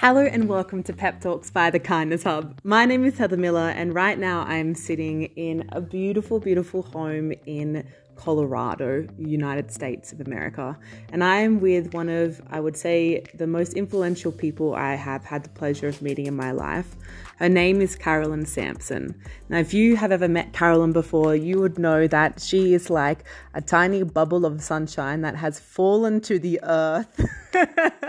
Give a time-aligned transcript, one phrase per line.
[0.00, 2.58] Hello and welcome to Pep Talks by the Kindness Hub.
[2.64, 7.34] My name is Heather Miller, and right now I'm sitting in a beautiful, beautiful home
[7.44, 10.78] in Colorado, United States of America.
[11.12, 15.22] And I am with one of, I would say, the most influential people I have
[15.22, 16.96] had the pleasure of meeting in my life.
[17.36, 19.20] Her name is Carolyn Sampson.
[19.50, 23.24] Now, if you have ever met Carolyn before, you would know that she is like
[23.52, 27.26] a tiny bubble of sunshine that has fallen to the earth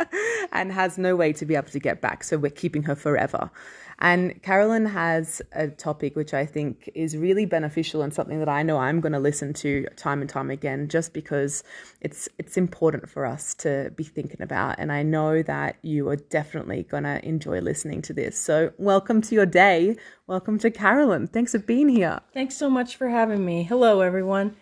[0.52, 2.24] and has no way to be able to get back.
[2.24, 3.52] So we're keeping her forever.
[4.04, 8.64] And Carolyn has a topic which I think is really beneficial and something that I
[8.64, 11.64] know I'm going to listen to time and time again just because
[12.02, 16.16] it's it's important for us to be thinking about and I know that you are
[16.16, 18.40] definitely going to enjoy listening to this.
[18.40, 19.98] So, welcome to your day.
[20.26, 21.28] Welcome to Carolyn.
[21.28, 22.22] Thanks for being here.
[22.34, 23.62] Thanks so much for having me.
[23.62, 24.56] Hello everyone.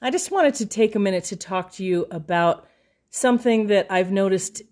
[0.00, 2.68] I just wanted to take a minute to talk to you about
[3.10, 4.62] something that I've noticed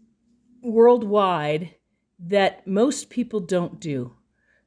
[0.67, 1.75] worldwide
[2.19, 4.15] that most people don't do.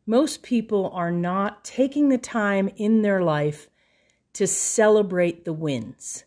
[0.06, 3.70] Most people are not taking the time in their life
[4.34, 6.24] to celebrate the wins.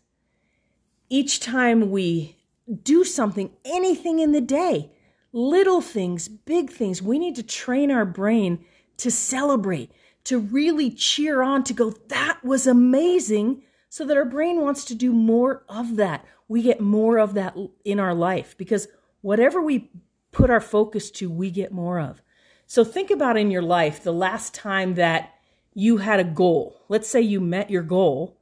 [1.09, 2.37] Each time we
[2.83, 4.91] do something, anything in the day,
[5.31, 8.63] little things, big things, we need to train our brain
[8.97, 9.91] to celebrate,
[10.25, 14.95] to really cheer on, to go, that was amazing, so that our brain wants to
[14.95, 16.25] do more of that.
[16.47, 18.87] We get more of that in our life because
[19.23, 19.89] whatever we
[20.31, 22.21] put our focus to, we get more of.
[22.67, 25.33] So think about in your life the last time that
[25.73, 26.81] you had a goal.
[26.89, 28.37] Let's say you met your goal.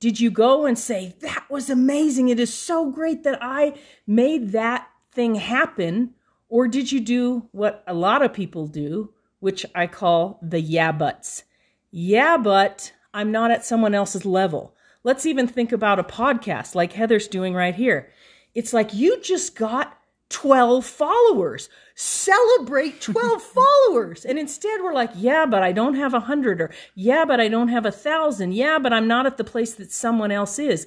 [0.00, 2.28] Did you go and say, That was amazing.
[2.28, 6.14] It is so great that I made that thing happen?
[6.48, 10.92] Or did you do what a lot of people do, which I call the yeah
[10.92, 11.44] buts?
[11.90, 14.74] Yeah, but I'm not at someone else's level.
[15.04, 18.10] Let's even think about a podcast like Heather's doing right here.
[18.54, 19.98] It's like you just got
[20.30, 21.68] 12 followers.
[21.94, 23.42] Celebrate 12
[23.88, 24.24] followers.
[24.24, 27.48] And instead we're like, yeah, but I don't have a hundred or yeah, but I
[27.48, 28.54] don't have a thousand.
[28.54, 30.86] Yeah, but I'm not at the place that someone else is.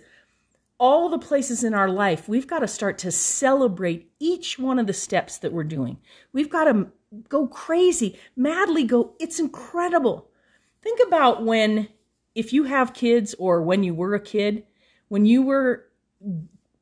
[0.80, 4.86] All the places in our life, we've got to start to celebrate each one of
[4.86, 5.98] the steps that we're doing.
[6.34, 6.92] We've got to
[7.30, 9.16] go crazy, madly go.
[9.20, 10.30] It's incredible.
[10.84, 11.88] Think about when,
[12.36, 14.64] if you have kids or when you were a kid,
[15.08, 15.88] when you were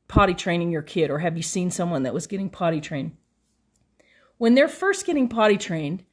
[0.08, 3.16] potty training your kid, or have you seen someone that was getting potty trained?
[4.38, 6.04] When they're first getting potty trained,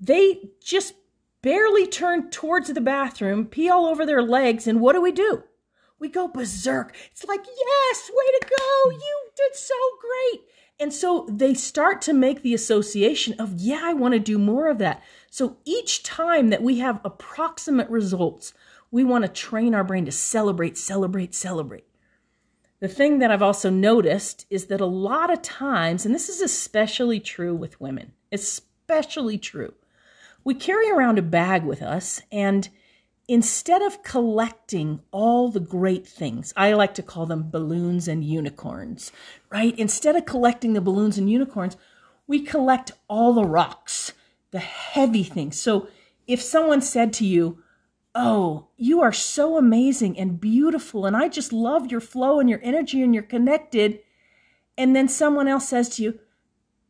[0.00, 0.94] they just
[1.42, 5.42] barely turn towards the bathroom, pee all over their legs, and what do we do?
[5.98, 6.94] We go berserk.
[7.10, 8.90] It's like, yes, way to go.
[8.90, 10.42] You did so great.
[10.80, 14.68] And so they start to make the association of, yeah, I want to do more
[14.68, 15.02] of that.
[15.28, 18.54] So each time that we have approximate results,
[18.92, 21.87] we want to train our brain to celebrate, celebrate, celebrate.
[22.80, 26.40] The thing that I've also noticed is that a lot of times, and this is
[26.40, 29.74] especially true with women, especially true,
[30.44, 32.68] we carry around a bag with us and
[33.26, 39.12] instead of collecting all the great things, I like to call them balloons and unicorns,
[39.50, 39.78] right?
[39.78, 41.76] Instead of collecting the balloons and unicorns,
[42.26, 44.12] we collect all the rocks,
[44.50, 45.60] the heavy things.
[45.60, 45.88] So
[46.26, 47.62] if someone said to you,
[48.14, 51.06] Oh, you are so amazing and beautiful.
[51.06, 54.00] And I just love your flow and your energy and you're connected.
[54.76, 56.18] And then someone else says to you,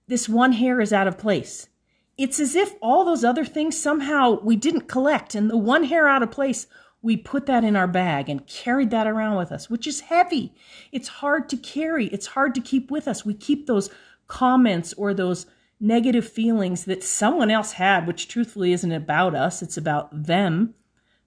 [0.07, 1.69] This one hair is out of place.
[2.17, 5.35] It's as if all those other things somehow we didn't collect.
[5.35, 6.67] And the one hair out of place,
[7.01, 10.53] we put that in our bag and carried that around with us, which is heavy.
[10.91, 13.25] It's hard to carry, it's hard to keep with us.
[13.25, 13.91] We keep those
[14.27, 15.47] comments or those
[15.81, 20.75] negative feelings that someone else had, which truthfully isn't about us, it's about them.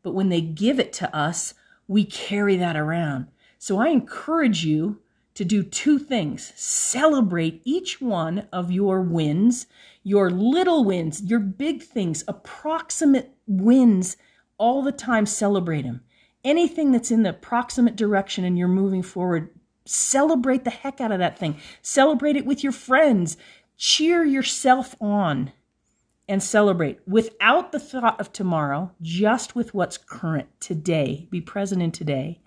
[0.03, 1.53] But when they give it to us,
[1.87, 3.27] we carry that around.
[3.57, 4.99] So I encourage you
[5.33, 9.67] to do two things celebrate each one of your wins,
[10.03, 14.17] your little wins, your big things, approximate wins,
[14.57, 15.25] all the time.
[15.25, 16.01] Celebrate them.
[16.43, 19.49] Anything that's in the approximate direction and you're moving forward,
[19.85, 21.59] celebrate the heck out of that thing.
[21.81, 23.37] Celebrate it with your friends.
[23.77, 25.51] Cheer yourself on
[26.31, 31.27] and celebrate without the thought of tomorrow, just with what's current today.
[31.29, 32.39] Be present in today.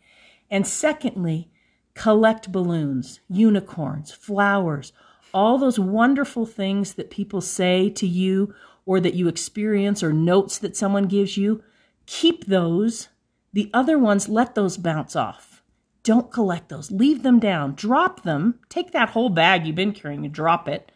[0.51, 1.51] And secondly,
[1.93, 4.95] collect balloons, unicorns, flowers,
[5.35, 8.55] all those wonderful things that people say to you
[8.87, 11.63] or that you experience or notes that someone gives you.
[12.07, 13.09] Keep those.
[13.53, 15.63] The other ones, let those bounce off.
[16.03, 16.91] Don't collect those.
[16.91, 17.75] Leave them down.
[17.75, 18.61] Drop them.
[18.71, 20.91] Take that whole bag you've been carrying and drop it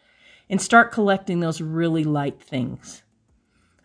[0.49, 3.03] and start collecting those really light things.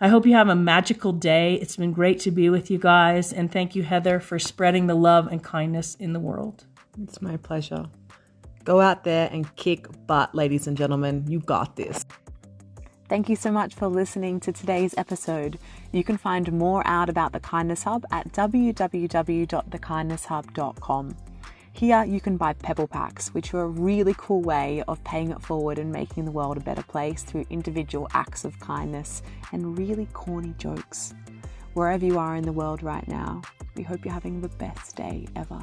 [0.00, 1.54] I hope you have a magical day.
[1.54, 3.32] It's been great to be with you guys.
[3.32, 6.66] And thank you, Heather, for spreading the love and kindness in the world.
[7.02, 7.86] It's my pleasure.
[8.64, 11.24] Go out there and kick butt, ladies and gentlemen.
[11.28, 12.04] You got this.
[13.08, 15.58] Thank you so much for listening to today's episode.
[15.92, 21.16] You can find more out about the Kindness Hub at www.thekindnesshub.com.
[21.76, 25.42] Here you can buy pebble packs, which are a really cool way of paying it
[25.42, 30.06] forward and making the world a better place through individual acts of kindness and really
[30.12, 31.14] corny jokes.
[31.72, 33.42] Wherever you are in the world right now,
[33.74, 35.60] we hope you're having the best day ever.